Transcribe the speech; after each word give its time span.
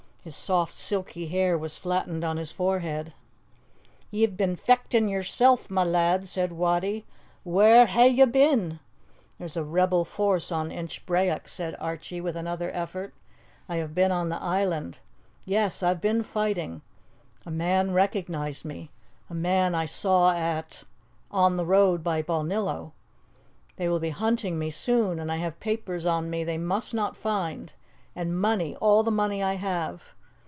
His 0.23 0.35
soft, 0.35 0.75
silky 0.75 1.25
hair 1.29 1.57
was 1.57 1.79
flattened 1.79 2.23
on 2.23 2.37
his 2.37 2.51
forehead. 2.51 3.11
"Ye've 4.11 4.37
been 4.37 4.55
fechtin' 4.55 5.09
yersel', 5.09 5.59
ma 5.71 5.81
lad," 5.81 6.27
said 6.29 6.51
Wattie. 6.51 7.07
"Whaur 7.43 7.87
hae 7.87 8.07
ye 8.09 8.25
been?" 8.25 8.79
"There's 9.39 9.57
a 9.57 9.63
rebel 9.63 10.05
force 10.05 10.51
on 10.51 10.69
Inchbrayock," 10.71 11.47
said 11.47 11.75
Archie, 11.79 12.21
with 12.21 12.35
another 12.35 12.69
effort; 12.71 13.15
"I 13.67 13.77
have 13.77 13.95
been 13.95 14.11
on 14.11 14.29
the 14.29 14.39
island. 14.39 14.99
Yes, 15.43 15.81
I've 15.81 16.01
been 16.01 16.21
fighting. 16.21 16.83
A 17.43 17.49
man 17.49 17.89
recognized 17.89 18.63
me 18.63 18.91
a 19.27 19.33
man 19.33 19.73
I 19.73 19.85
saw 19.85 20.33
at 20.35 20.83
on 21.31 21.55
the 21.55 21.65
road 21.65 22.03
by 22.03 22.21
Balnillo. 22.21 22.91
They 23.77 23.89
will 23.89 23.99
be 23.99 24.11
hunting 24.11 24.59
me 24.59 24.69
soon, 24.69 25.17
and 25.19 25.31
I 25.31 25.37
have 25.37 25.59
papers 25.59 26.05
on 26.05 26.29
me 26.29 26.43
they 26.43 26.59
must 26.59 26.93
not 26.93 27.17
find, 27.17 27.73
and 28.13 28.41
money 28.41 28.75
all 28.81 29.03
the 29.03 29.09
money 29.11 29.41
I 29.41 29.53
have. 29.53 30.13